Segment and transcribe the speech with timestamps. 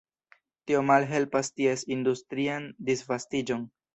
[0.69, 3.71] Tio malhelpas ties industrian disvastiĝon.